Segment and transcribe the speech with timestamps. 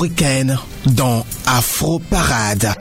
[0.00, 2.72] africaine dans Afro Parade.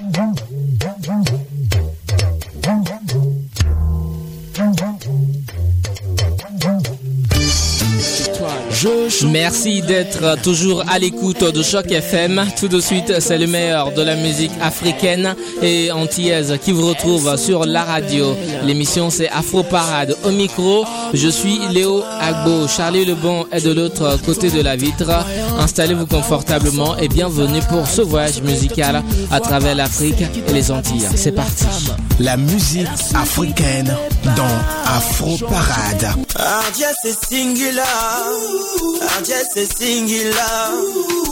[9.28, 12.46] Merci d'être toujours à l'écoute de Choc FM.
[12.58, 17.36] Tout de suite, c'est le meilleur de la musique africaine et antillaise qui vous retrouve
[17.38, 18.36] sur la radio.
[18.64, 20.16] L'émission c'est Afro Parade.
[20.24, 22.68] Au micro, je suis Léo Agbo.
[22.68, 25.10] Charlie Lebon est de l'autre côté de la vitre.
[25.60, 31.08] Installez-vous confortablement et bienvenue pour ce voyage musical à travers l'Afrique et les Antilles.
[31.16, 31.66] C'est parti.
[32.20, 33.96] La musique africaine
[34.36, 36.10] dans Afro Parade.
[36.36, 38.26] Ardiès c'est singular,
[39.16, 40.72] Ardiès c'est singular.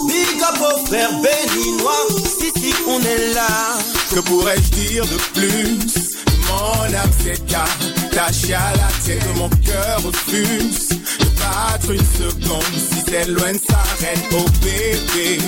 [0.07, 3.77] Big up au frère béninois, si si on est là.
[4.13, 6.15] Que pourrais-je dire de plus?
[6.47, 12.63] Mon âme s'écarte, tâche à la tête de mon cœur refuse de battre une seconde.
[12.73, 15.39] Si c'est loin de s'arrête, oh bébé,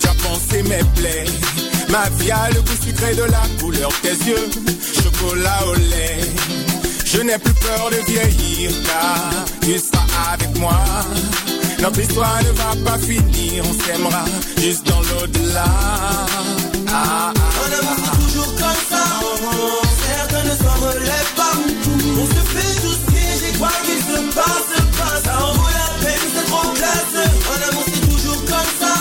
[0.00, 1.26] tu as pensé mes plaies.
[1.94, 4.50] Ma vie a le goût sucré de la couleur de tes yeux,
[5.00, 6.18] chocolat au lait.
[7.04, 9.30] Je n'ai plus peur de vieillir car
[9.60, 10.76] tu seras avec moi.
[11.80, 14.24] Notre histoire ne va pas finir, on s'aimera
[14.58, 15.66] juste dans l'au-delà.
[16.88, 17.32] Ah, ah,
[17.62, 19.04] On avance toujours comme ça,
[20.04, 21.54] certains ne s'en relèvent pas.
[22.18, 25.22] On se fait tous piéger, quoi qu'il se passe, se passe.
[25.22, 27.16] Ça en vaut la peine, c'est trop classe.
[27.52, 28.94] On avance toujours comme ça,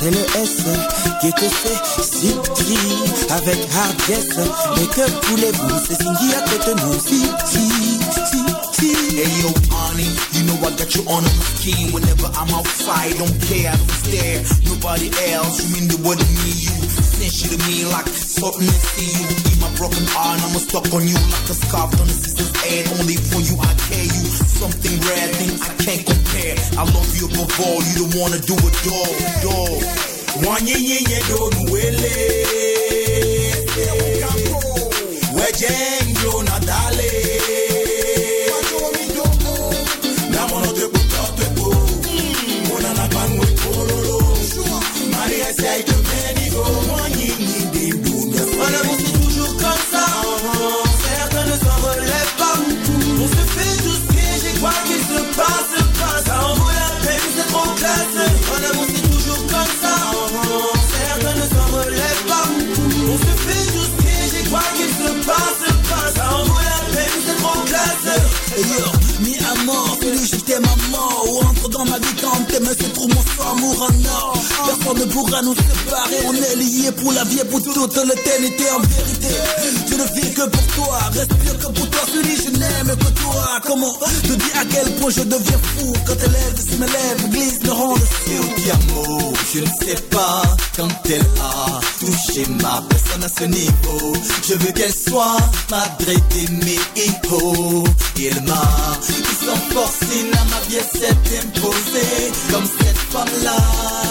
[0.00, 0.62] C'est le S
[1.20, 2.78] qui te fait petit
[3.30, 4.28] avec hardness.
[4.76, 7.00] Mais que voulez-vous, c'est Cindy à côté de nous.
[7.00, 7.68] Si, si.
[9.18, 13.18] Hey yo, honey, you know I got you on my skin whenever I'm outside.
[13.18, 14.38] Don't care, I don't stare.
[14.70, 16.54] Nobody else, you mean the word me.
[16.54, 16.70] You
[17.02, 19.26] snitch to me like something to see you.
[19.42, 22.86] Be my broken arm, I'm stuck on you like a scarf on a sister's head.
[23.00, 24.22] Only for you, I care you.
[24.46, 26.56] Something rare, thing I can't compare care.
[26.76, 29.82] I love you above all, you don't wanna do a dog, dog.
[30.38, 30.46] Do
[36.22, 36.38] do
[73.50, 77.44] amour en or Personne ne pourra nous séparer, on est liés pour la vie et
[77.44, 79.34] pour toute l'éternité en vérité.
[79.88, 83.60] Je ne vis que pour toi, respire que pour toi, celui je n'aime que toi.
[83.66, 87.28] Comment te dire à quel point je deviens fou Quand tes lèvres, si mes lèvres
[87.30, 88.44] glissent, me rendent fou.
[88.58, 90.42] Diamo, je ne sais pas
[90.76, 94.12] quand elle a touché ma personne à ce niveau.
[94.46, 95.38] Je veux qu'elle soit
[95.70, 97.84] madre de mes hijos.
[98.16, 101.08] Il m'a, sans force, à ma vie s'est
[101.38, 102.32] imposée.
[102.52, 103.56] Comme cette femme-là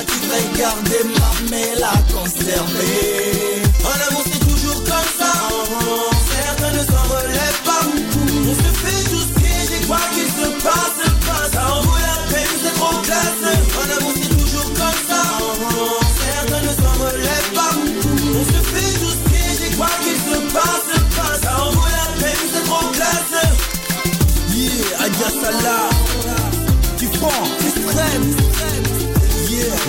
[0.08, 3.58] qui devrait garder ma mais la conserver.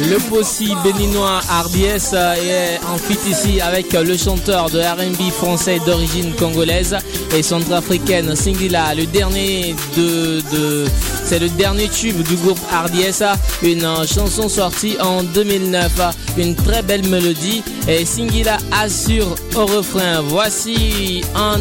[0.01, 6.33] Le Possi béninois RBS est en fit ici avec le chanteur de R&B français d'origine
[6.35, 6.97] congolaise
[7.37, 10.87] et centrafricaine Singila, le dernier de,
[11.25, 13.25] c'est le dernier tube du groupe RDS,
[13.63, 15.91] une chanson sortie en 2009,
[16.39, 20.21] une très belle mélodie et Singila assure au refrain.
[20.23, 21.59] Voici un,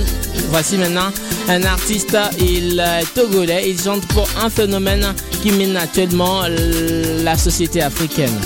[0.51, 1.12] voici maintenant
[1.49, 6.41] un artiste, il est togolais, il chante pour un phénomène qui mine actuellement
[7.23, 8.38] la société africaine.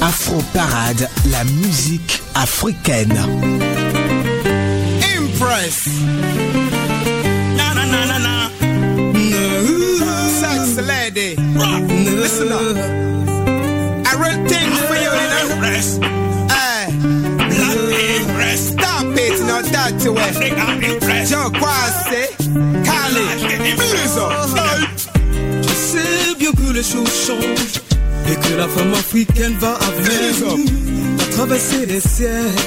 [0.00, 3.18] Afro Parade, la musique africaine.
[5.16, 5.86] Impress.
[7.56, 8.50] Na na na na na.
[10.40, 11.36] Sex lady.
[12.20, 12.76] Listen up.
[14.04, 15.98] I real thing for you, you know Impress.
[15.98, 16.41] Hey
[18.56, 20.50] Stop it, not that Joe Kwasi
[22.84, 23.24] Kali.
[23.76, 24.32] Blizzard
[25.62, 27.80] Je sais bien que les choses changent.
[28.30, 30.34] et que la femme africaine va avec
[31.20, 32.62] à traverser les siècles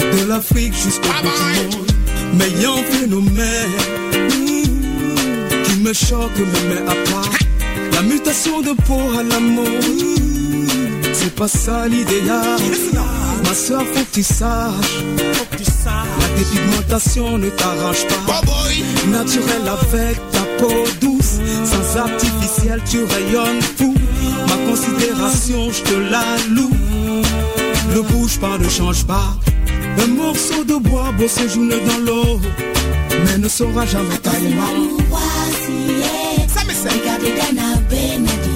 [0.00, 1.28] de l'Afrique jusqu'au bout
[1.68, 1.90] du monde.
[2.38, 3.76] Mais il y a un phénomène
[5.64, 7.28] qui me choque, me met à part.
[7.92, 9.68] La mutation de peau à l'amour,
[11.12, 12.58] c'est pas ça l'idéal.
[13.44, 15.02] Ma soeur, faut que tu saches.
[15.84, 18.40] La dépigmentation ne t'arrange pas.
[19.08, 23.94] Naturel avec ta peau douce, sans artificiel, tu rayonnes fou.
[24.48, 26.70] Ma considération, je te la loue.
[27.94, 29.36] Ne bouge pas, ne change pas.
[29.98, 32.40] Un morceau de bois beau séjourne dans l'eau,
[33.24, 34.56] mais ne saura jamais tailler.
[38.12, 38.51] Stop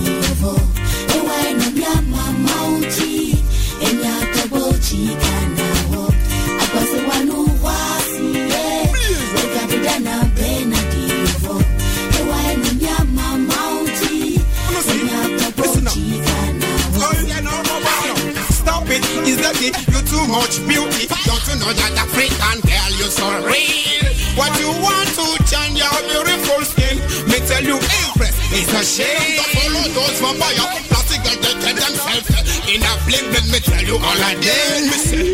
[20.17, 21.05] too much beauty.
[21.29, 24.09] Don't you know that African girl, you're so real?
[24.33, 26.97] What you want to change your beautiful skin?
[27.29, 29.37] Me tell you, impress is a shame.
[29.37, 32.29] Don't follow those vampire plastic girls, they tell themselves
[32.65, 33.29] in a blink.
[33.29, 34.89] Let me tell you all I did.
[34.89, 35.29] Me say,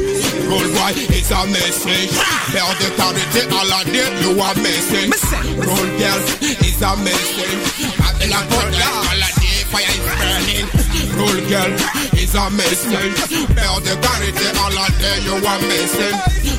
[0.50, 2.10] roll boy, it's a message.
[2.50, 5.14] Bear the authority, all I did, you are missing.
[5.62, 7.54] Roll girl, it's a message.
[7.98, 10.91] Babylon, all I did, fire is burning.
[11.18, 11.72] Roll girl,
[12.16, 13.16] is a message.
[13.54, 16.16] Bear the authority, all I did, you are missing.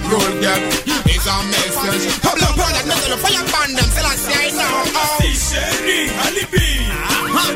[0.10, 0.62] Roll girl,
[1.10, 2.05] is a message.
[2.22, 4.83] Pablo, brother, no the fire band them, till I say now.
[4.93, 5.19] Oh.
[5.33, 6.69] Chérie, alibi,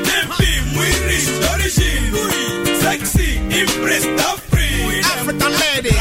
[0.03, 2.11] tempi, muy rich, d'origine,
[2.81, 4.05] sexy, impress,
[4.49, 5.01] free.
[5.01, 5.93] African lady,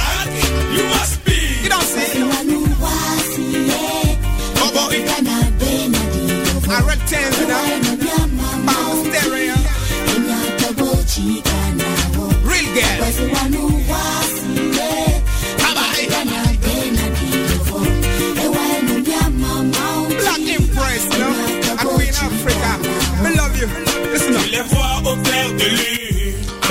[0.76, 1.62] You must be.
[1.62, 2.06] you don't see.
[6.68, 9.05] I rectangle, you know.
[24.56, 26.15] Les voix au clair de lune.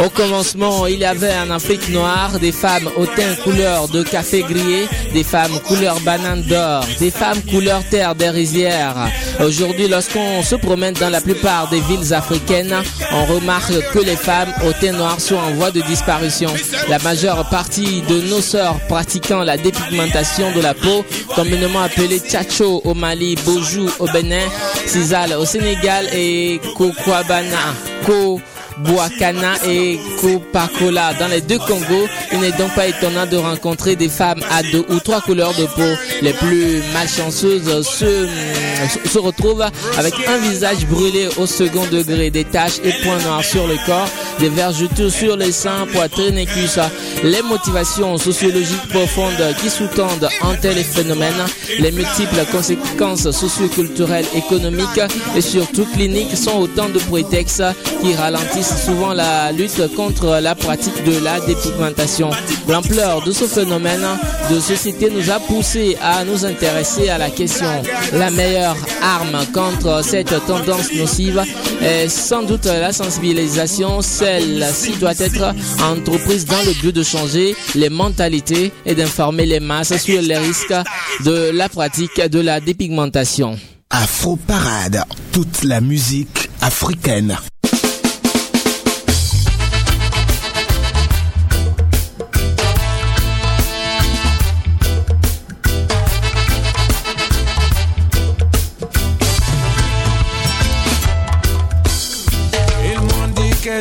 [0.04, 4.42] Au commencement, il y avait en Afrique noire des femmes au teint couleur de café
[4.42, 9.10] grillé, des femmes couleur banane d'or, des femmes couleur terre des rizières.
[9.40, 12.76] Aujourd'hui, lorsqu'on se promène dans la plupart des villes africaines,
[13.14, 16.54] on remarque que les femmes au teint noir sont en voie de disparition.
[16.90, 22.82] La majeure partie de nos sœurs pratiquant la dépigmentation de la peau, communément appelée tchacho
[22.84, 24.46] au Mali, bojou au Bénin,
[24.86, 27.74] sisal au Sénégal et kokwabana,
[28.06, 28.42] ko
[28.80, 31.14] Boakana et Copacola.
[31.14, 34.86] Dans les deux Congos, il n'est donc pas étonnant de rencontrer des femmes à deux
[34.90, 36.02] ou trois couleurs de peau.
[36.22, 38.28] Les plus malchanceuses se,
[39.06, 39.66] se retrouvent
[39.98, 44.10] avec un visage brûlé au second degré, des taches et points noirs sur le corps,
[44.40, 46.80] des vergetures sur les seins, poitrine et cuisses.
[47.24, 51.34] Les motivations sociologiques profondes qui sous-tendent un tel phénomène,
[51.80, 55.02] les multiples conséquences socioculturelles, économiques
[55.36, 57.64] et surtout cliniques sont autant de prétextes
[58.02, 62.30] qui ralentissent souvent la lutte contre la pratique de la dépigmentation.
[62.68, 64.06] L'ampleur de ce phénomène
[64.50, 67.68] de société nous a poussé à nous intéresser à la question.
[68.14, 71.44] La meilleure arme contre cette tendance nocive
[71.82, 74.02] est sans doute la sensibilisation.
[74.02, 75.54] Celle-ci doit être
[75.84, 80.74] entreprise dans le but de changer les mentalités et d'informer les masses sur les risques
[81.24, 83.58] de la pratique de la dépigmentation.
[83.90, 87.38] Afro Parade, toute la musique africaine.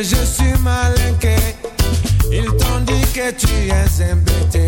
[0.05, 1.35] Je suis malinqué.
[2.31, 4.64] Ils t'ont dit que tu es embêté.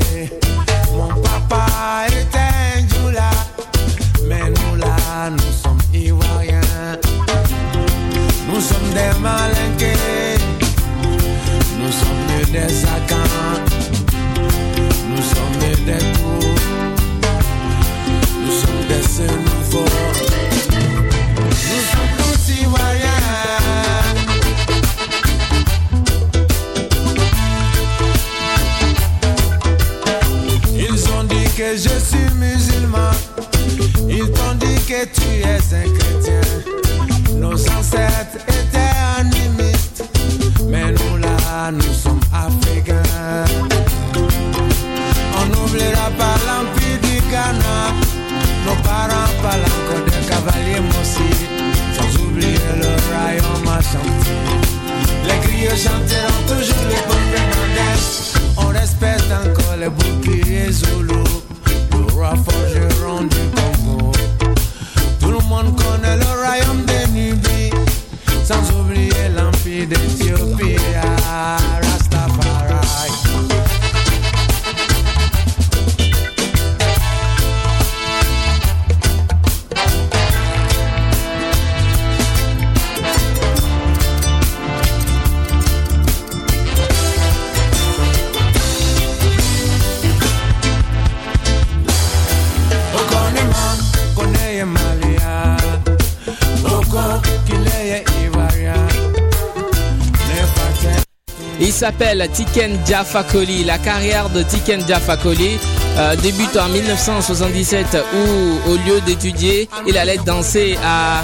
[101.88, 103.64] S'appelle Tiken Jafakoli.
[103.64, 105.58] La carrière de Tiken Jafakoli
[105.98, 111.24] euh, débute en 1977 où, au lieu d'étudier, il allait danser à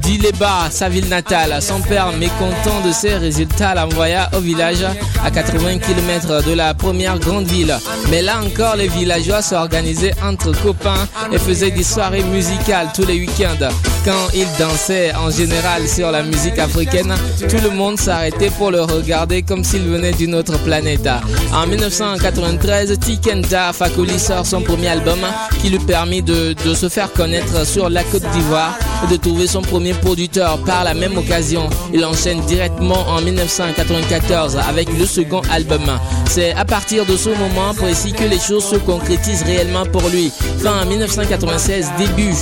[0.00, 1.60] Dileba, sa ville natale.
[1.60, 4.86] Son père, mécontent de ses résultats, l'envoya au village
[5.22, 7.76] à 80 km de la première grande ville.
[8.10, 13.20] Mais là encore, les villageois s'organisaient entre copains et faisaient des soirées musicales tous les
[13.20, 13.68] week-ends.
[14.04, 17.14] Quand il dansait en général sur la musique africaine,
[17.48, 21.08] tout le monde s'arrêtait pour le regarder comme s'il venait d'une autre planète.
[21.52, 25.18] En 1993, Tikenda Fakoli sort son premier album
[25.60, 29.46] qui lui permet de, de se faire connaître sur la Côte d'Ivoire et de trouver
[29.46, 30.58] son premier producteur.
[30.64, 35.82] Par la même occasion, il enchaîne directement en 1994 avec le second album.
[36.28, 40.30] C'est à partir de ce moment précis que les choses se concrétisent réellement pour lui.
[40.62, 42.34] Fin 1996, début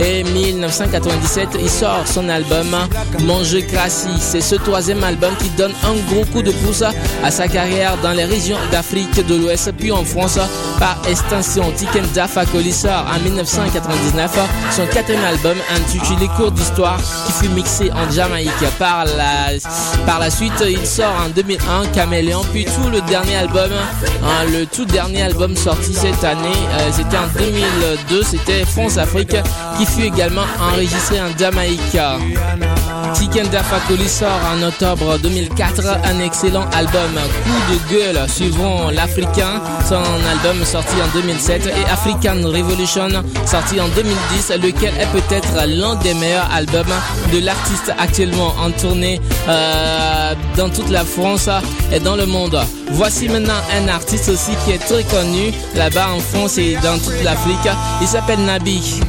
[0.00, 2.66] et 1997, il sort son album
[3.24, 4.08] Manger Crassi.
[4.18, 6.82] C'est ce troisième album qui donne un gros coup de pouce
[7.22, 10.38] à sa carrière dans les régions d'Afrique de l'Ouest, puis en France
[10.78, 11.70] par extension.
[11.76, 14.38] Tiken Fakoli sort en 1999
[14.70, 18.50] son quatrième album intitulé Cours d'histoire qui fut mixé en Jamaïque.
[18.78, 24.66] Par la, suite, il sort en 2001 Caméléon, puis tout le dernier album, hein, le
[24.66, 29.36] tout dernier album sorti cette année, euh, c'était en 2002, c'était France Afrique
[29.86, 31.98] fut également enregistré en Jamaïque.
[33.14, 37.12] Tiken Fakoli sort en octobre 2004 un excellent album
[37.44, 43.08] Coup de gueule suivant l'Africain, son album sorti en 2007 et African Revolution
[43.46, 46.94] sorti en 2010 lequel est peut-être l'un des meilleurs albums
[47.32, 51.48] de l'artiste actuellement en tournée euh, dans toute la France
[51.92, 52.58] et dans le monde.
[52.90, 57.22] Voici maintenant un artiste aussi qui est très connu là-bas en France et dans toute
[57.22, 57.68] l'Afrique.
[58.00, 59.00] Il s'appelle Nabi.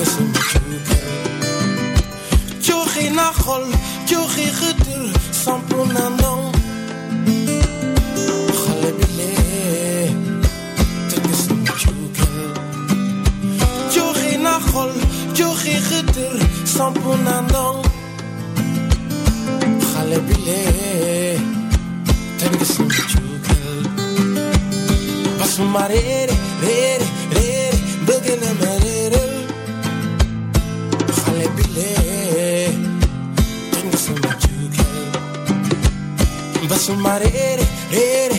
[0.00, 1.08] missing what you can.
[2.64, 3.64] Tjochi nachol,
[4.08, 5.04] tjochi gedur,
[5.42, 6.44] sampro nandong.
[8.60, 9.30] Chalebile,
[11.10, 12.38] take missing what you can.
[13.92, 14.92] Tjochi nachol,
[15.36, 16.36] tjochi gedur,
[16.74, 17.78] sampro nandong.
[19.88, 20.62] Chalebile,
[22.38, 23.78] take missing what you can.
[25.38, 27.70] Was marere, rere, rere,
[28.06, 28.79] begin.
[33.72, 35.08] Tengo so much you can.
[36.68, 37.30] But somebody,
[37.92, 38.38] rere.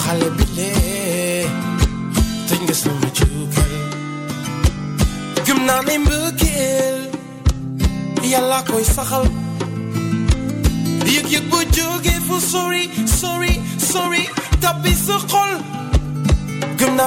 [0.00, 0.70] Khale bile.
[2.48, 3.72] Tengo so much you can.
[5.46, 6.96] Gum na nim bugel.
[8.22, 8.84] Yalla koy
[12.40, 14.24] sorry, sorry, sorry.
[14.60, 15.50] Tapi sa xol.
[16.78, 17.06] Gum na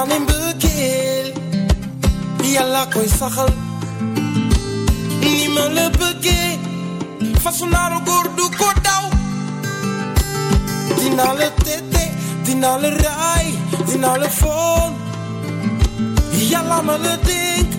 [2.54, 3.50] yàlla koy saxal
[5.20, 6.50] ni ma la bëggee
[7.42, 9.04] fasu naaru góor du ko daw
[10.98, 12.04] dinaa la tete
[12.46, 13.46] dinaa ray raay
[13.88, 14.92] dinaa la foon.
[16.52, 17.70] Yàlla ma la dénk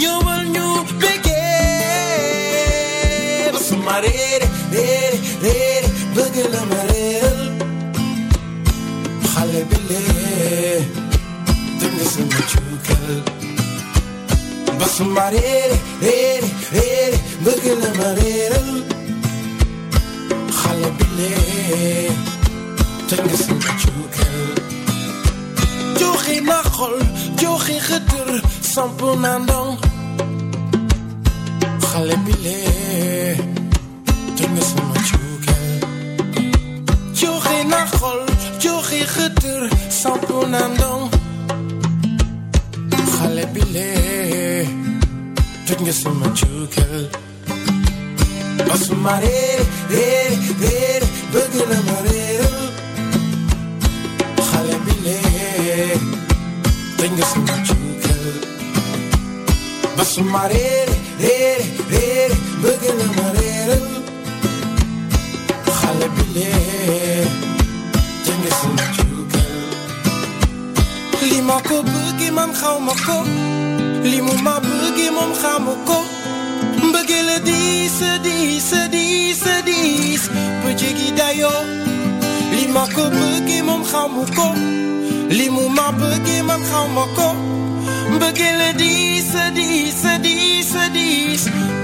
[0.00, 0.66] ñëwal ñu
[1.00, 1.42] bëggee
[3.54, 7.40] ba su ma réere réere réere bëgg la ma réeral
[9.32, 10.80] xale bi lee
[11.80, 13.14] dëng sama cuukal
[14.78, 18.68] but somebody hit it, hit it, hit it Looking at my rhythm
[20.60, 21.32] Halabile
[23.08, 24.36] Tengisin jukel
[26.00, 26.96] Jogi nagel,
[27.40, 29.78] jogi gedur Sampun andong
[31.90, 32.58] Halabile
[34.36, 35.66] Tengisin jukel
[37.14, 38.20] Jogi nagel,
[38.58, 41.03] jogi gedur Sampun andong
[45.66, 47.08] drinken som en tjurkall.
[48.72, 52.70] Och så man är det, det, det, bögarna man är det.
[54.52, 56.16] Kalla bilen,
[56.98, 58.34] drinken som en tjurkall.
[59.98, 63.80] Och så man är det, det, det, bögarna man är det.
[65.80, 66.74] Kalla bilen,
[72.34, 73.43] man, gauw maar.
[74.04, 75.98] Li mou ma bege mou mkha mou ko.
[76.92, 80.22] Bege le dis, dis, dis, dis.
[80.62, 81.52] Peche gida yo.
[82.52, 84.02] Li ma ko bege mou mkha
[85.30, 87.28] Li mou ma bege mou mkha mou ko.
[88.20, 91.42] Bege le dis, dis, dis, dis.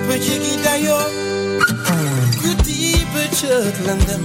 [0.09, 0.99] Peche gida yo.
[2.41, 4.25] Kuti peche klandem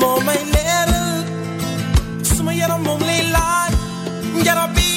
[0.00, 1.24] Mou may lerel.
[2.22, 3.72] Suma yaram mou mle lal
[4.46, 4.91] Yarabi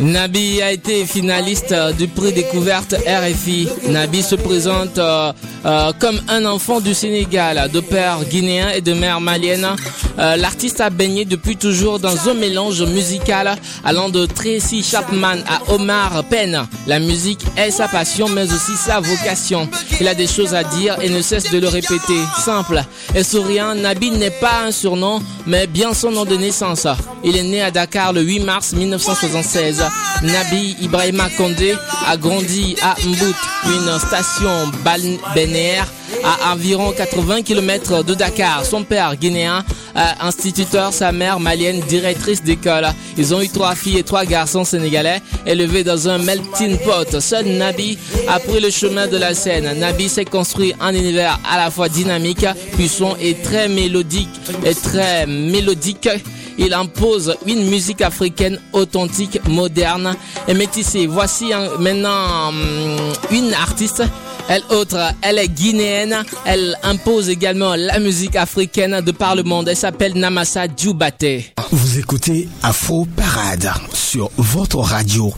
[0.00, 3.68] Nabi a été finaliste du prix découverte RFI.
[3.88, 5.32] Nabi se présente euh,
[5.66, 9.66] euh, comme un enfant du Sénégal, de père guinéen et de mère malienne.
[10.18, 13.54] Euh, l'artiste a baigné depuis toujours dans un mélange musical
[13.84, 16.66] allant de Tracy Chapman à Omar Penn.
[16.86, 19.68] La musique est sa passion mais aussi sa vocation.
[20.00, 22.18] Il a des choses à dire et ne cesse de le répéter.
[22.38, 22.82] Simple
[23.14, 26.86] et souriant, Nabi n'est pas un surnom mais bien son nom de naissance.
[27.22, 29.84] Il est né à Dakar le 8 mars 1976.
[30.22, 31.74] Nabi Ibrahima Kondé
[32.08, 34.50] a grandi à Mbout, une station
[34.84, 35.86] balnéaire
[36.24, 38.64] à environ 80 km de Dakar.
[38.64, 39.64] Son père guinéen,
[40.20, 42.86] instituteur, sa mère malienne, directrice d'école.
[43.16, 47.20] Ils ont eu trois filles et trois garçons sénégalais élevés dans un melting pot.
[47.20, 49.78] Seul Nabi a pris le chemin de la scène.
[49.78, 54.28] Nabi s'est construit un univers à la fois dynamique, puissant et très mélodique
[54.64, 56.08] et très mélodique.
[56.60, 60.16] Il impose une musique africaine authentique, moderne
[60.48, 61.06] et métissée.
[61.06, 62.52] Voici maintenant
[63.30, 64.02] une artiste
[64.48, 66.16] elle autre, elle est guinéenne.
[66.44, 69.68] Elle impose également la musique africaine de par le monde.
[69.68, 71.24] Elle s'appelle Namasa Djoubate.
[71.70, 75.32] Vous écoutez Afro Parade sur votre radio.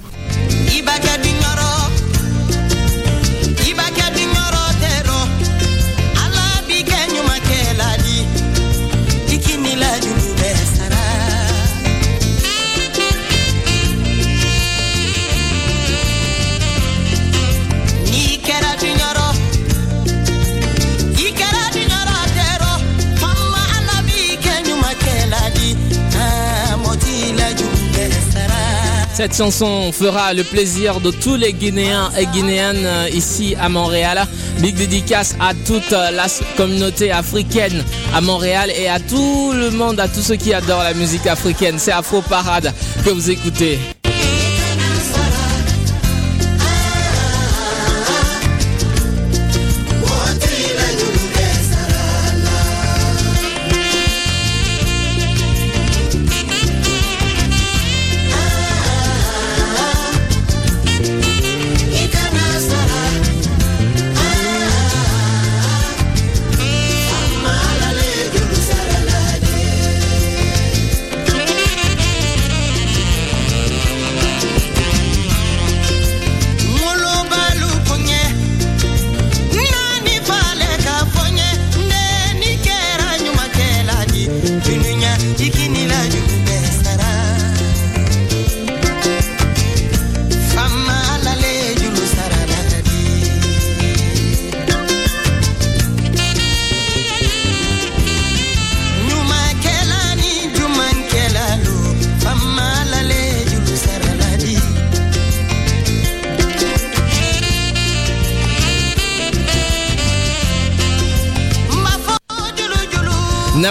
[29.20, 34.26] Cette chanson fera le plaisir de tous les Guinéens et Guinéennes ici à Montréal.
[34.60, 36.24] Big dédicace à toute la
[36.56, 40.94] communauté africaine à Montréal et à tout le monde, à tous ceux qui adorent la
[40.94, 41.78] musique africaine.
[41.78, 42.72] C'est Afro Parade
[43.04, 43.78] que vous écoutez.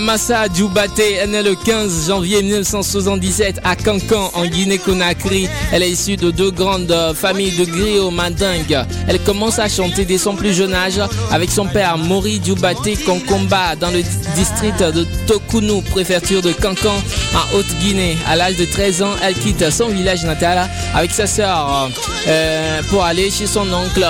[0.10, 5.48] Namasa Djoubate est née le 15 janvier 1977 à Cancan en Guinée-Conakry.
[5.72, 8.86] Elle est issue de deux grandes familles de griots mandingues.
[9.08, 11.00] Elle commence à chanter dès son plus jeune âge
[11.32, 14.02] avec son père Mori Djoubate Konkomba dans le
[14.36, 17.04] district de Tokounou, préfecture de Cancan
[17.36, 18.18] en Haute-Guinée.
[18.28, 21.92] À l'âge de 13 ans, elle quitte son village natal avec sa sœur
[22.28, 24.04] euh, pour aller chez son oncle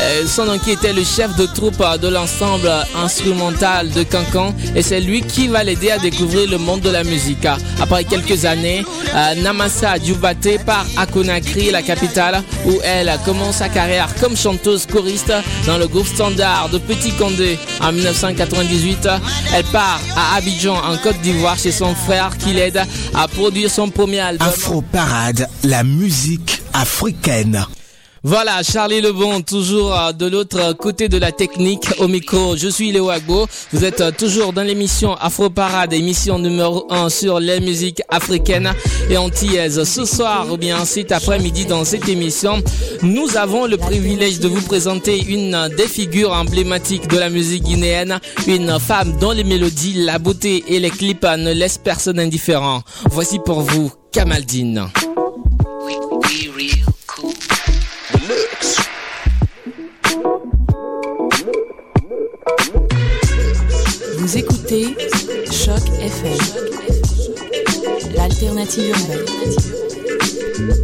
[0.00, 5.00] Euh, son qui était le chef de troupe de l'ensemble instrumental de Cancan et c'est
[5.00, 7.46] lui qui va l'aider à découvrir le monde de la musique.
[7.80, 13.68] Après quelques années, euh, Namasa Djoubate part à Conakry, la capitale, où elle commence sa
[13.68, 15.32] carrière comme chanteuse choriste
[15.66, 17.58] dans le groupe standard de Petit Condé.
[17.80, 19.08] En 1998,
[19.54, 22.82] elle part à Abidjan, en Côte d'Ivoire, chez son frère qui l'aide
[23.14, 24.48] à produire son premier album.
[24.48, 27.64] Afro Parade, la musique africaine.
[28.26, 32.08] Voilà, Charlie Lebon, toujours euh, de l'autre côté de la technique au.
[32.56, 33.46] Je suis Léo Agbo.
[33.70, 38.72] Vous êtes euh, toujours dans l'émission Afro Parade, émission numéro 1 sur les musiques africaines
[39.10, 39.84] et antillaises.
[39.84, 42.62] Ce soir ou bien cet après-midi dans cette émission,
[43.02, 48.20] nous avons le privilège de vous présenter une des figures emblématiques de la musique guinéenne,
[48.46, 52.84] une femme dont les mélodies, la beauté et les clips ne laissent personne indifférent.
[53.10, 54.88] Voici pour vous Kamaldine.
[64.74, 66.36] Choc FM,
[68.16, 70.83] l'alternative urbaine.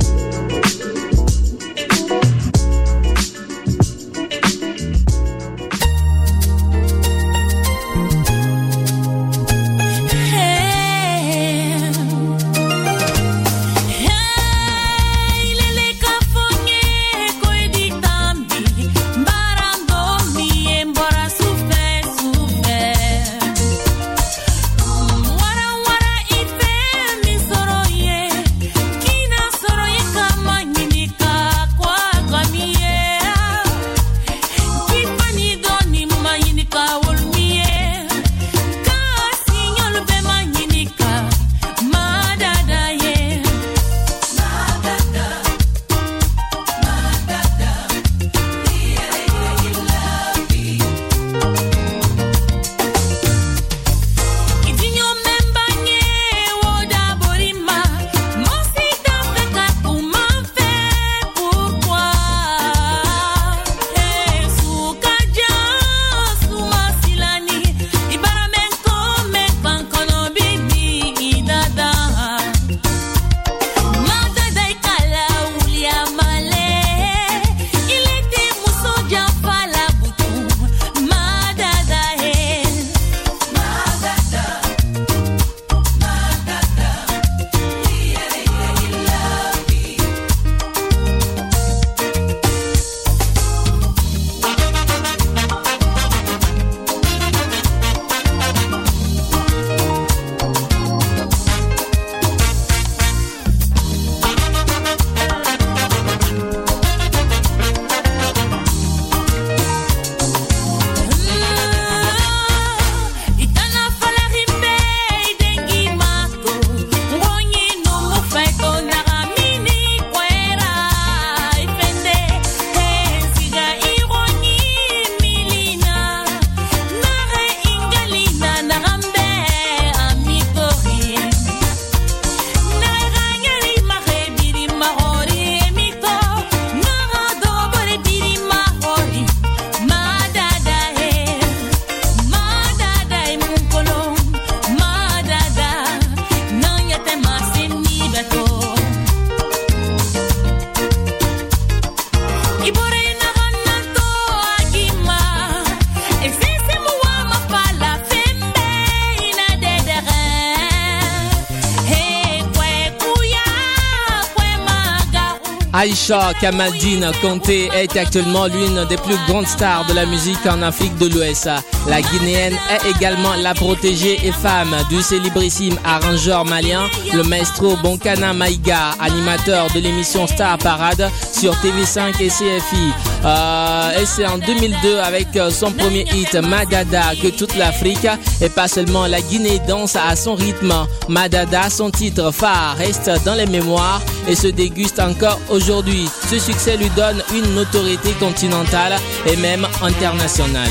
[166.10, 170.96] Aisha Kamaldine Conté est actuellement l'une des plus grandes stars de la musique en Afrique
[170.98, 171.48] de l'Ouest.
[171.88, 178.32] La Guinéenne est également la protégée et femme du célébrissime arrangeur malien, le maestro Bonkana
[178.32, 183.09] Maïga, animateur de l'émission Star Parade sur TV5 et CFI.
[183.24, 188.06] Euh, et c'est en 2002 avec son premier hit Madada que toute l'Afrique
[188.40, 190.72] et pas seulement la Guinée danse à son rythme.
[191.08, 196.08] Madada, son titre phare, reste dans les mémoires et se déguste encore aujourd'hui.
[196.30, 200.68] Ce succès lui donne une notoriété continentale et même internationale.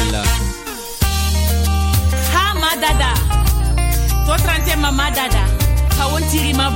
[2.55, 3.13] Madada.
[4.91, 5.45] Madada.
[6.55, 6.69] Ma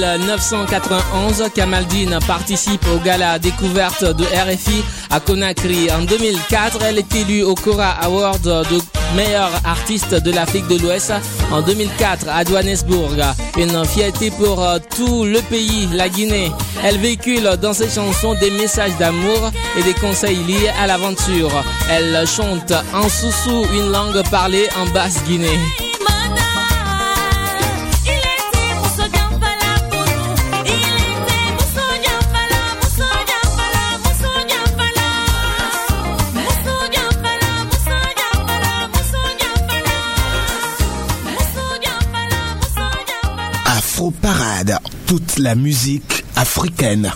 [0.00, 5.90] 1991, Kamaldine participe au gala découverte de RFI à Conakry.
[5.92, 8.78] En 2004, elle est élue au Cora Award de
[9.14, 11.12] meilleure artiste de l'Afrique de l'Ouest.
[11.52, 13.16] En 2004, à Johannesburg,
[13.58, 16.50] une fierté pour euh, tout le pays, la Guinée.
[16.82, 21.52] Elle véhicule dans ses chansons des messages d'amour et des conseils liés à l'aventure.
[21.90, 24.86] Elle chante en soussou, une langue parlée en
[44.08, 47.12] Parade, toute la musique africaine.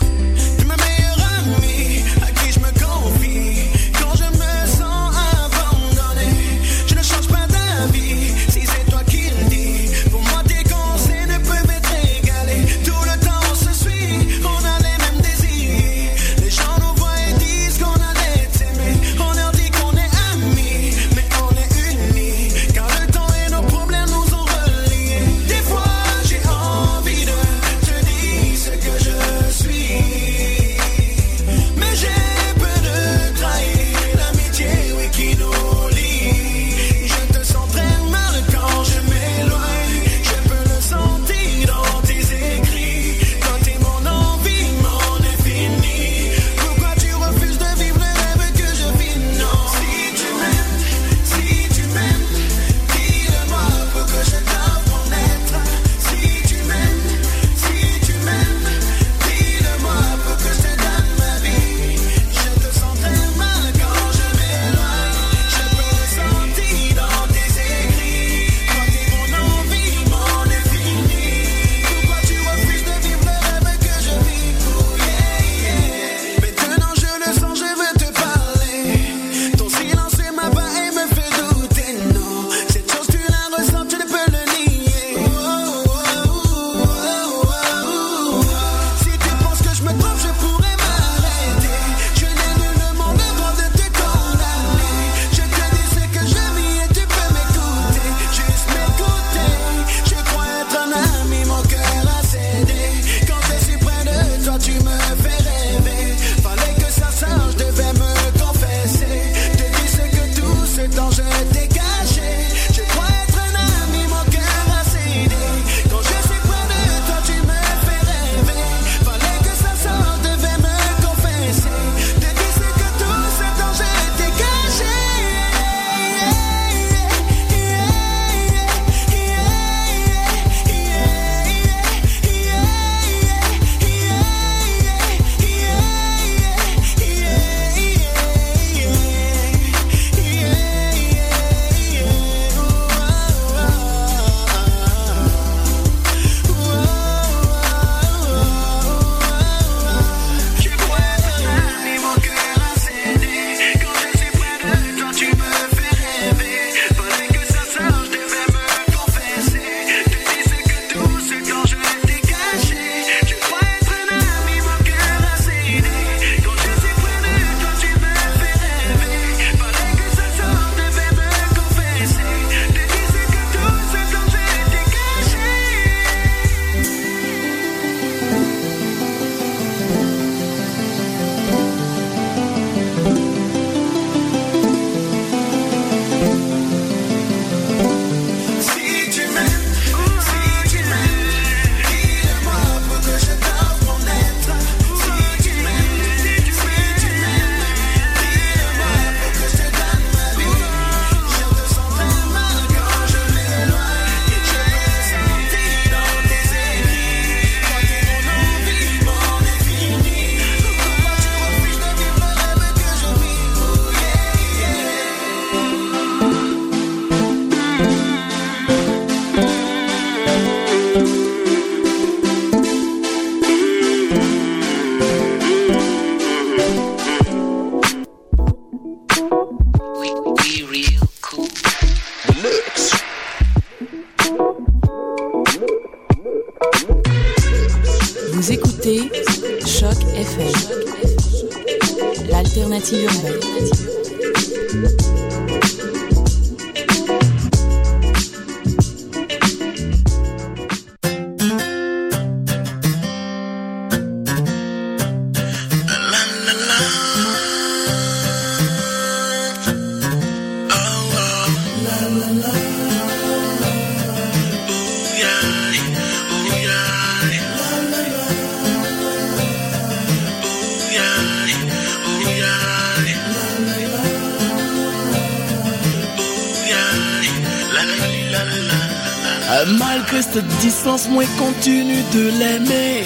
[280.21, 283.03] Cette distance, moi continue de l'aimer.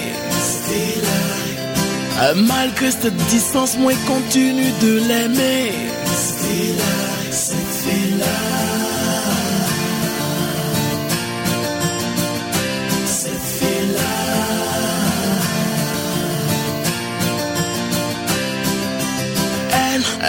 [2.36, 5.72] Malgré cette distance, moi continue de l'aimer.
[6.06, 8.50] Cette fille-là.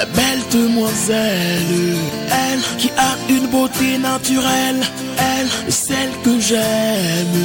[0.06, 1.96] belle demoiselle,
[2.30, 4.80] elle qui a une beauté naturelle,
[5.18, 7.40] elle, celle que j'aime,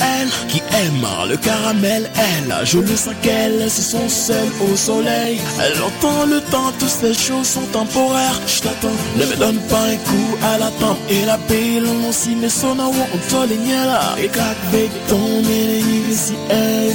[0.00, 5.38] elle qui aime le caramel, elle, je le sais qu'elle, c'est son seul au soleil,
[5.64, 9.84] elle entend le temps, toutes ces choses sont temporaires, je t'attends, ne me donne pas
[9.94, 13.54] un coup à la tempe et la paix, l'on aussi mais son on te
[13.90, 14.56] là, et quand
[15.08, 16.94] ton mais si elle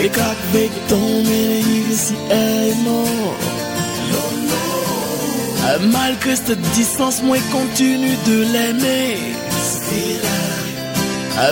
[0.00, 2.14] Ekak bek ton mene si
[2.84, 3.59] non
[5.78, 9.18] Malgré cette distance, moi continue de l'aimer.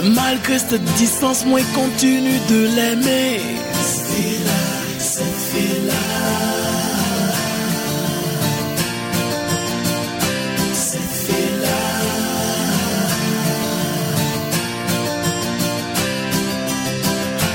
[0.02, 3.40] Malgré cette distance, moi continue de l'aimer.
[4.98, 5.94] Cette fille-là.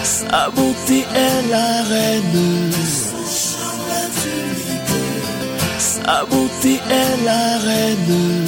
[0.03, 2.82] Sa beauté est la reine.
[6.05, 8.45] Beauté est la reine.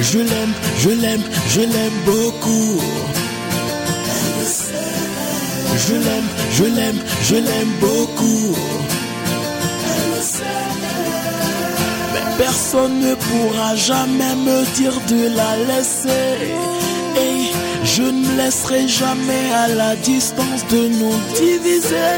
[0.00, 2.80] Je l'aime, je l'aime, je l'aime beaucoup.
[5.86, 8.56] Je l'aime, je l'aime, je l'aime beaucoup.
[12.12, 16.54] Mais personne ne pourra jamais me dire de la laisser.
[17.84, 22.12] Je ne laisserai jamais à la distance de nous diviser.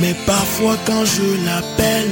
[0.00, 2.10] Mais parfois quand je l'appelle,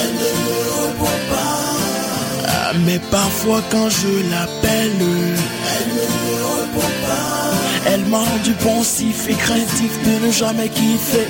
[0.00, 2.46] elle ne me répond pas.
[2.46, 7.34] Ah, mais parfois quand je l'appelle, elle ne me répond pas.
[7.86, 11.28] Elle m'a rendu pensif et craintif de ne jamais kiffer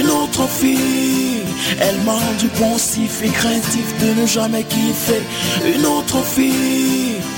[0.00, 1.42] une autre fille.
[1.80, 5.22] Elle m'a rendu pensif et craintif de ne jamais kiffer
[5.74, 6.93] une autre fille.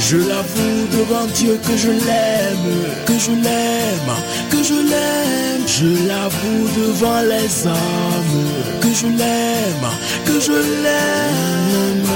[0.09, 2.73] Je l'avoue devant Dieu que je l'aime,
[3.07, 4.13] que je l'aime,
[4.53, 5.67] que je l'aime.
[5.67, 8.47] Je l'avoue devant les hommes,
[8.81, 9.89] que je l'aime,
[10.25, 10.53] que je
[10.85, 12.07] l'aime.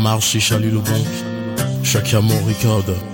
[0.00, 1.04] Marché Chalut le bon,
[1.82, 3.13] chaque amour record.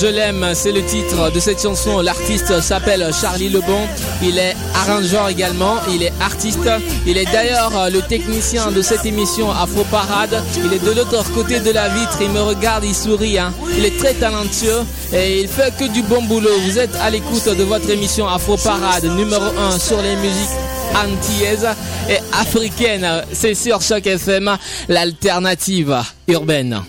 [0.00, 2.00] Je l'aime, c'est le titre de cette chanson.
[2.00, 3.80] L'artiste s'appelle Charlie Lebon.
[4.22, 6.70] Il est arrangeur également, il est artiste.
[7.04, 10.40] Il est d'ailleurs le technicien de cette émission Afro Parade.
[10.64, 13.38] Il est de l'autre côté de la vitre, il me regarde, il sourit.
[13.38, 13.52] Hein.
[13.76, 16.56] Il est très talentueux et il fait que du bon boulot.
[16.64, 20.56] Vous êtes à l'écoute de votre émission Afro Parade numéro 1 sur les musiques
[20.94, 21.66] antillaises
[22.08, 23.24] et africaines.
[23.32, 24.56] C'est sur Choc FM,
[24.88, 25.96] l'alternative
[26.28, 26.84] urbaine.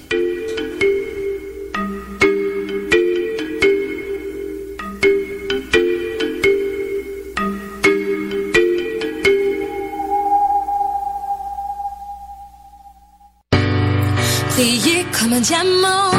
[15.49, 16.11] Diamant,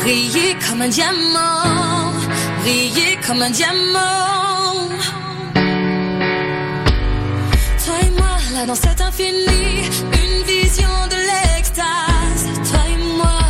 [0.00, 2.14] briller comme un diamant,
[2.62, 4.88] briller comme un diamant.
[7.84, 9.64] Toi et moi, là dans cet infini,
[10.22, 12.44] une vision de l'extase.
[12.70, 13.40] Toi et moi,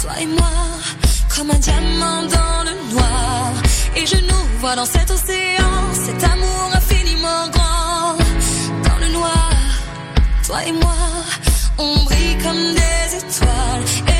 [0.00, 0.56] toi et moi,
[1.34, 3.52] comme un diamant dans le noir.
[3.94, 8.16] Et je nous vois dans cet océan, cet amour infiniment grand.
[8.88, 9.50] Dans le noir,
[10.46, 10.96] toi et moi,
[11.78, 14.17] on brille comme des étoiles.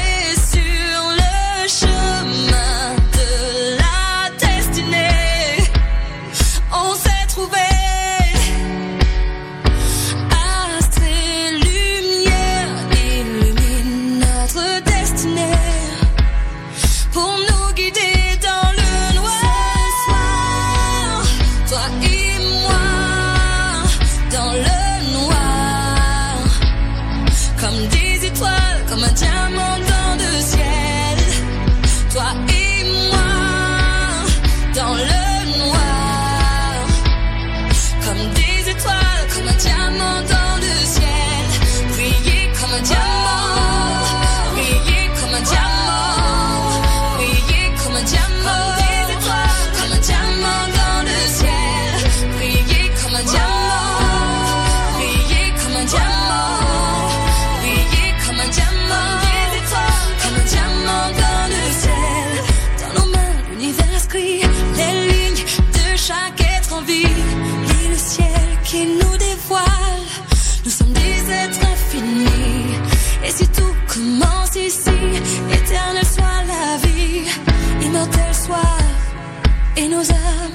[79.78, 80.47] Et nos âmes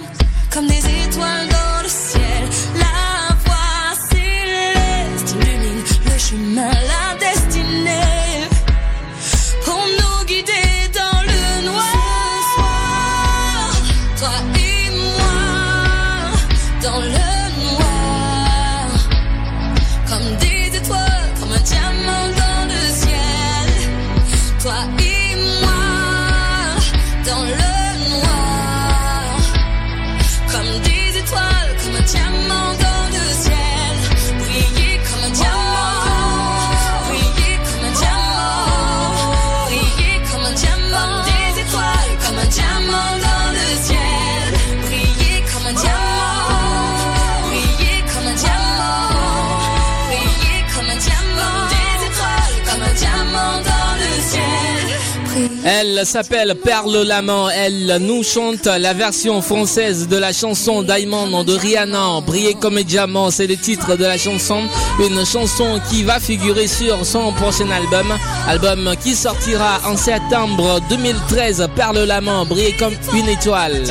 [56.03, 57.47] Elle s'appelle Perle Lamant.
[57.49, 62.19] Elle nous chante la version française de la chanson Diamond de Rihanna.
[62.27, 64.63] Briller comme un diamant, c'est le titre de la chanson.
[64.99, 68.13] Une chanson qui va figurer sur son prochain album.
[68.49, 71.69] Album qui sortira en septembre 2013.
[71.73, 73.85] Perle Lamant, briller comme une étoile.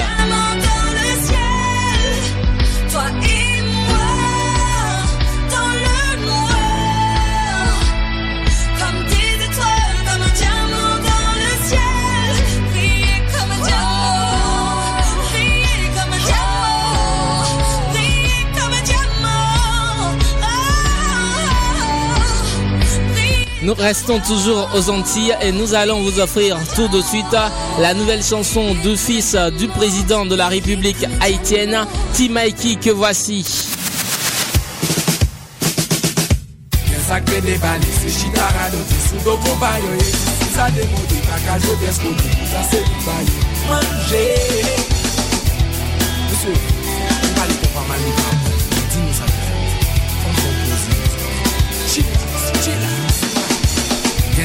[23.63, 27.37] Nous restons toujours aux Antilles et nous allons vous offrir tout de suite
[27.79, 33.47] la nouvelle chanson du fils du président de la République haïtienne, Timaiki, que voici.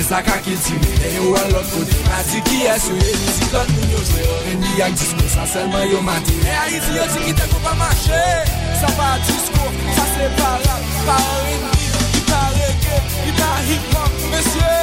[0.08, 3.00] sa kakil tire E yo an lot kode Asi ki eswe
[3.36, 6.32] Si lot moun yo jwe Rendi ak disko Sa selman yo mate.
[6.48, 8.24] E a iti yo di ki te kou pa mache
[8.80, 9.64] Sa pa disko
[9.98, 14.76] Sa se pa rap Pa rendi Ki pa reggae Ki pa hip hop Mesye.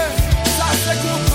[0.58, 1.33] Sa se kou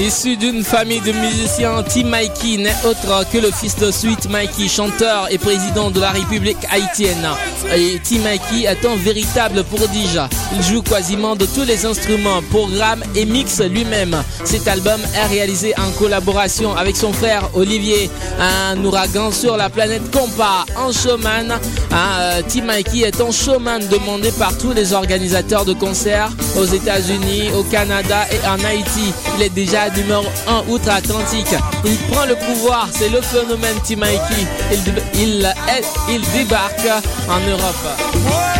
[0.00, 4.68] Issu d'une famille de musiciens, Tim Mikey n'est autre que le fils de Sweet Mikey,
[4.68, 7.26] chanteur et président de la République haïtienne.
[7.74, 10.20] Et Tim Mikey est un véritable prodige.
[10.54, 14.16] Il joue quasiment de tous les instruments, programme et mixe lui-même.
[14.44, 20.08] Cet album est réalisé en collaboration avec son frère Olivier, un ouragan sur la planète
[20.12, 21.58] Compa, un showman.
[21.92, 27.50] Euh, Tim Mikey est un showman demandé par tous les organisateurs de concerts aux États-Unis,
[27.56, 29.12] au Canada et en Haïti.
[29.36, 31.54] Il est déjà numéro 1 outre-Atlantique.
[31.84, 34.46] Il prend le pouvoir, c'est le phénomène Timaiki.
[34.72, 34.78] Il,
[35.14, 36.86] il, il, il débarque
[37.28, 38.57] en Europe.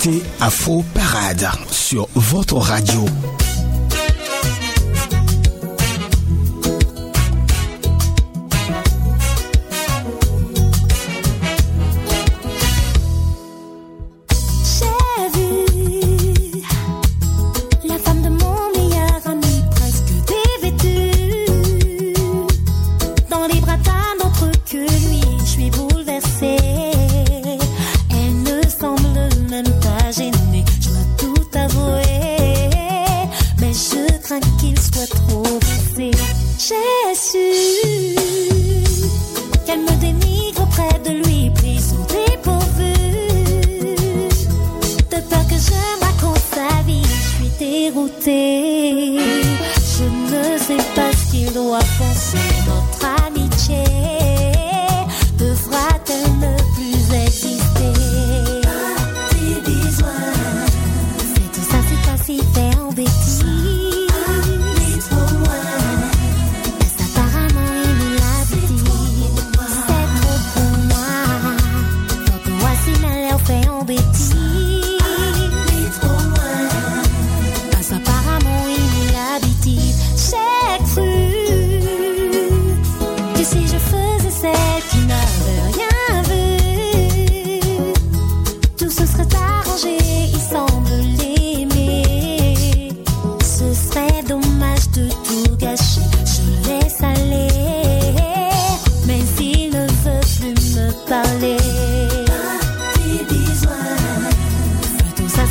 [0.00, 3.04] Écoutez Afro Parade sur votre radio.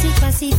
[0.10, 0.50] Style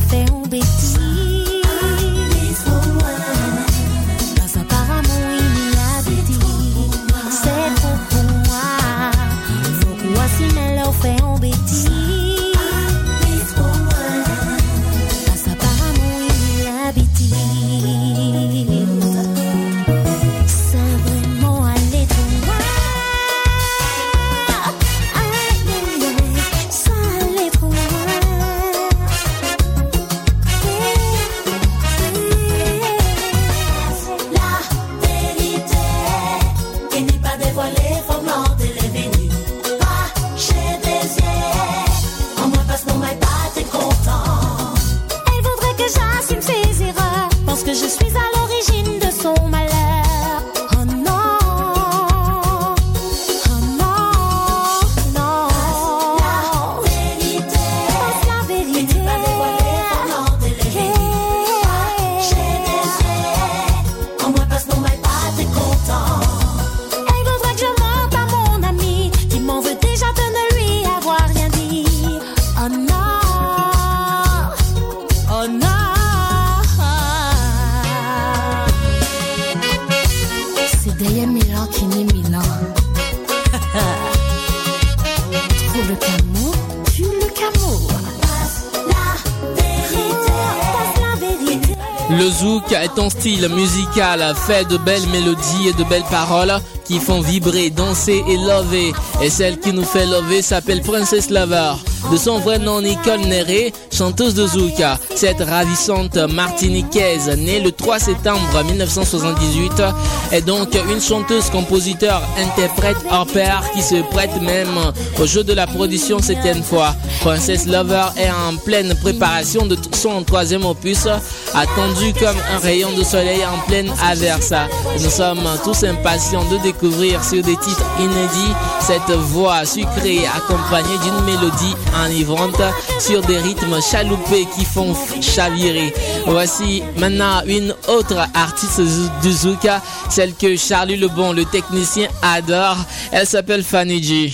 [94.33, 96.53] fait de belles mélodies et de belles paroles
[96.85, 98.93] qui font vibrer, danser et lover.
[99.21, 101.73] Et celle qui nous fait lover s'appelle Princess Lover.
[102.11, 104.97] De son vrai nom Nicole Néré, chanteuse de Zouka.
[105.21, 109.83] Cette ravissante martiniquaise, née le 3 septembre 1978,
[110.31, 114.79] est donc une chanteuse, compositeur, interprète hors pair qui se prête même
[115.19, 116.95] au jeu de la production septième fois.
[117.19, 121.05] Princess Lover est en pleine préparation de son troisième opus,
[121.53, 124.67] attendu comme un rayon de soleil en pleine aversa.
[124.99, 131.25] Nous sommes tous impatients de découvrir sur des titres inédits cette voix sucrée accompagnée d'une
[131.25, 132.61] mélodie enivrante
[132.99, 135.93] sur des rythmes chaloupés qui font chavirer.
[136.25, 138.81] Voici maintenant une autre artiste
[139.21, 142.77] du Zouka, celle que Charlie Lebon, le technicien, adore.
[143.11, 144.33] Elle s'appelle Fanny G.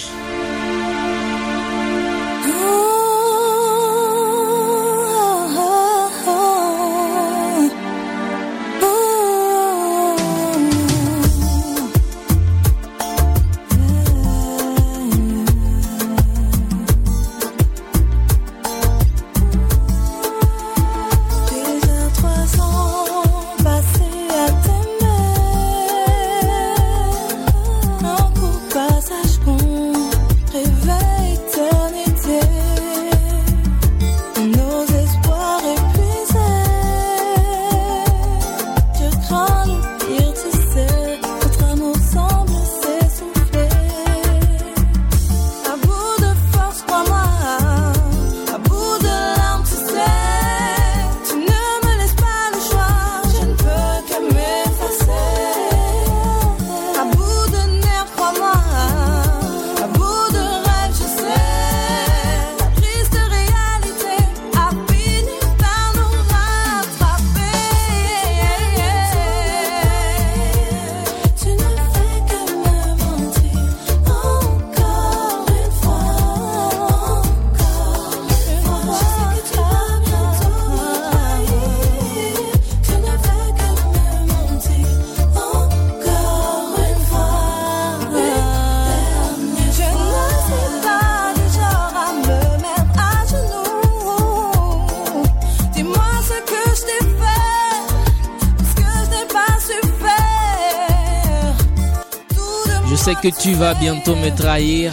[103.16, 104.92] que tu vas bientôt me trahir.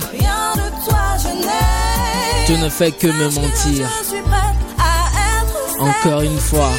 [2.47, 3.89] Tu ne fais que me mentir.
[5.81, 6.71] Encore une fois.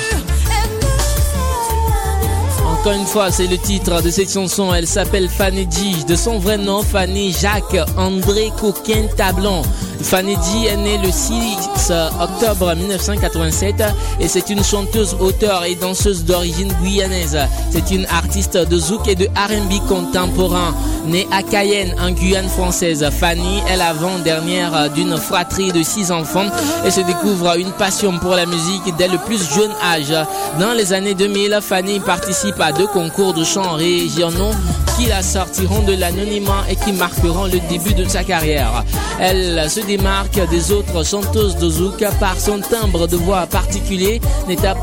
[2.65, 4.73] Encore une fois, c'est le titre de cette chanson.
[4.73, 6.03] Elle s'appelle Fanny G.
[6.07, 9.63] De son vrai nom, Fanny Jacques André Coquin Tablon.
[10.01, 13.83] Fanny G est née le 6 octobre 1987
[14.19, 17.38] et c'est une chanteuse, auteure et danseuse d'origine guyanaise.
[17.71, 20.73] C'est une artiste de zouk et de R&B contemporain.
[21.08, 26.47] Née à Cayenne, en Guyane française, Fanny est l'avant-dernière d'une fratrie de six enfants
[26.86, 30.14] et se découvre une passion pour la musique dès le plus jeune âge.
[30.60, 34.51] Dans les années 2000, Fanny participe à deux concours de chant régionaux
[34.97, 38.84] qui la sortiront de l'anonymat et qui marqueront le début de sa carrière.
[39.20, 44.76] Elle se démarque des autres chanteuses de zouk par son timbre de voix particulier, n'étant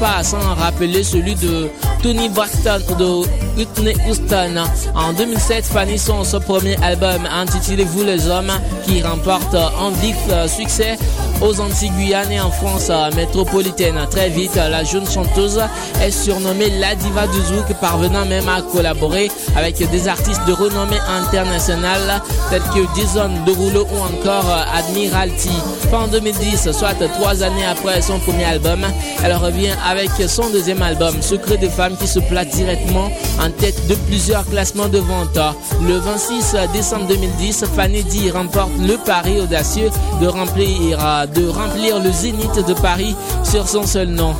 [0.00, 1.68] pas, sans rappeler celui de
[2.02, 3.22] Tony Braxton de
[3.56, 4.64] Whitney Houston.
[5.10, 8.52] 2007, Fanny son premier album intitulé Vous les hommes
[8.84, 10.96] qui remporte un vif succès
[11.42, 13.98] aux Antilles Guyane et en France métropolitaine.
[14.10, 15.60] Très vite, la jeune chanteuse
[16.00, 21.00] est surnommée la diva du zouk, parvenant même à collaborer avec des artistes de renommée
[21.08, 25.50] internationale tels que Jason Derulo ou encore Admiralty.
[25.90, 28.80] Fin 2010, soit trois années après son premier album,
[29.24, 33.86] elle revient avec son deuxième album, Secret de femmes, qui se place directement en tête
[33.88, 35.38] de plusieurs classements de vente.
[35.86, 39.90] Le 26 décembre 2010, Fanny D remporte le pari audacieux
[40.20, 40.98] de remplir
[41.34, 44.34] de remplir le zénith de Paris sur son seul nom.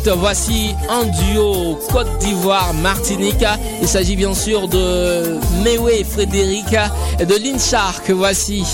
[0.00, 3.44] Voici un duo Côte d'Ivoire Martinique.
[3.80, 6.74] Il s'agit bien sûr de Mewe Frédéric
[7.18, 8.10] et de Lynn Shark.
[8.10, 8.64] Voici.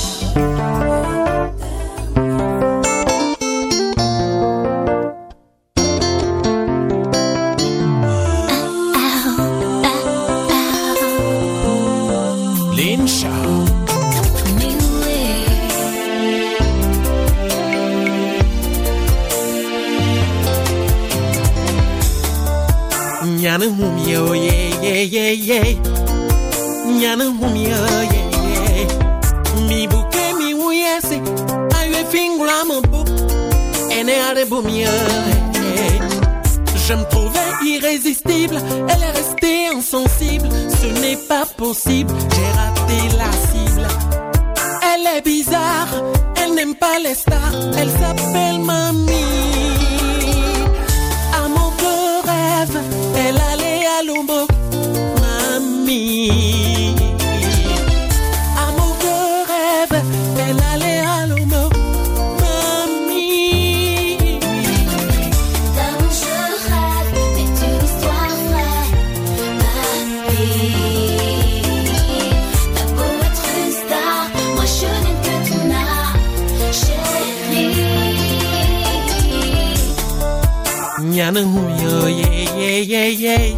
[81.19, 83.57] Nyana humio ye ye ye ye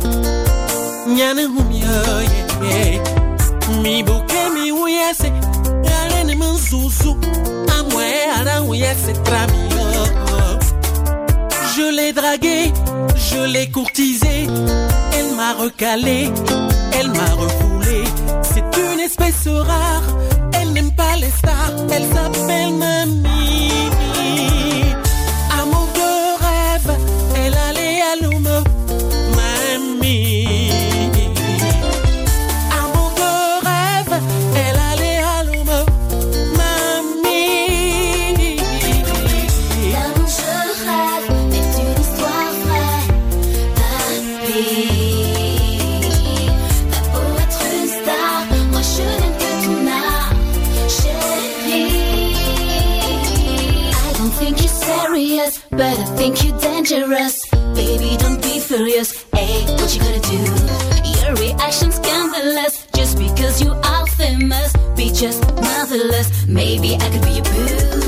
[1.16, 1.96] Nyana humio
[2.32, 2.40] ye
[2.70, 3.00] ye
[3.82, 5.30] Mi buke mi uyese
[5.84, 7.16] Yale ni mzuzu
[7.78, 8.06] Amwe
[8.38, 10.06] ara uyese tramio
[11.76, 12.72] Je l'ai draguée,
[13.14, 14.46] je l'ai courtisée
[15.18, 16.30] Elle m'a recalé,
[16.98, 18.04] elle m'a refoulé.
[18.42, 20.02] C'est une espèce rare
[20.54, 23.90] Elle n'aime pas les stars Elle s'appelle Mamie
[56.90, 57.48] dangerous.
[57.74, 59.24] Baby, don't be furious.
[59.32, 60.38] Hey, what you gonna do?
[61.20, 62.86] Your reaction's scandalous.
[62.94, 66.46] Just because you are famous, be just marvelous.
[66.48, 67.99] Maybe I could be your boo.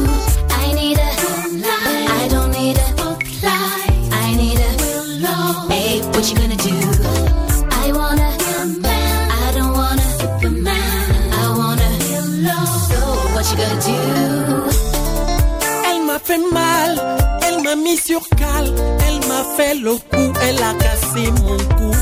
[17.82, 18.72] Mis sur cale,
[19.06, 21.92] elle m'a fait le coup, elle a cassé mon cou.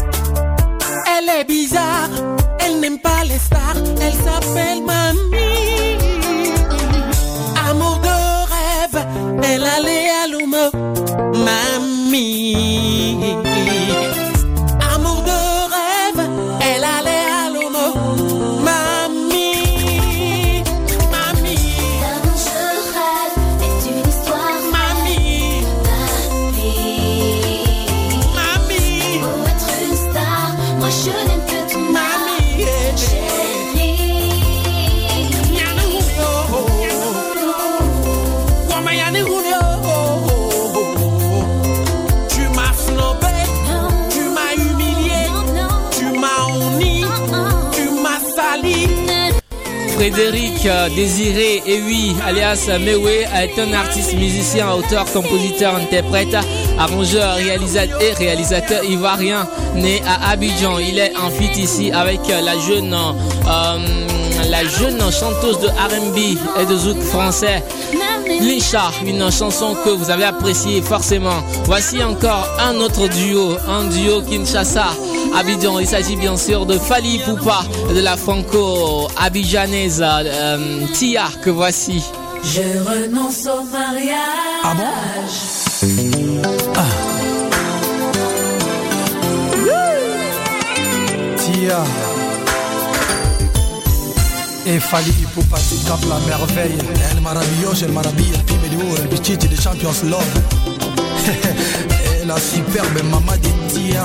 [1.17, 2.11] Elle est bizarre,
[2.61, 5.97] elle n'aime pas les stars, elle s'appelle Mamie.
[7.69, 8.17] Amour de
[8.55, 9.07] rêve,
[9.43, 10.71] elle allait à l'homme,
[11.45, 12.90] Mamie.
[50.67, 56.37] Euh, Désiré Ewi, alias Mewe, est un artiste, musicien, auteur, compositeur, interprète,
[56.79, 60.79] arrangeur, réalisateur et réalisateur ivoirien, né à Abidjan.
[60.79, 63.79] Il est en feat ici avec euh, la jeune, euh,
[64.51, 67.63] la jeune chanteuse de R&B et de zouk français,
[68.41, 71.43] Lisha, une chanson que vous avez appréciée forcément.
[71.65, 74.89] Voici encore un autre duo, un duo Kinshasa.
[75.35, 77.63] Abidjan, il s'agit bien sûr de Fali Poupa
[77.95, 82.03] de la franco-abidjanaise euh, Tia que voici.
[82.43, 84.17] Je renonce au mariage.
[84.65, 84.85] Ah bon?
[91.37, 91.85] Tia.
[94.67, 96.79] E Fali Ipupa tu tapes la merveille.
[97.13, 100.23] El maravilloso, el maravilla, el oro, el bichiti de Champions Love.
[102.23, 104.05] Et la superbe maman de Tia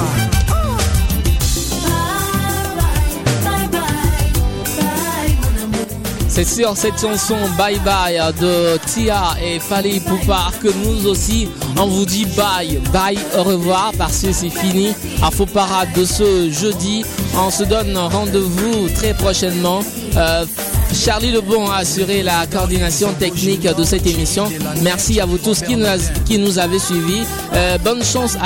[6.36, 11.88] C'est sur cette chanson Bye Bye de Tia et Fali Poupa que nous aussi on
[11.88, 14.94] vous dit bye, bye, au revoir parce que c'est fini.
[15.24, 17.06] Info parade de ce jeudi.
[17.38, 19.80] On se donne rendez-vous très prochainement.
[20.18, 20.46] Euh,
[20.94, 24.46] Charlie Lebon a assuré la coordination technique de cette émission.
[24.82, 25.86] Merci à vous tous qui nous,
[26.26, 27.24] qui nous avez suivis.
[27.54, 28.44] Euh, bonne chance à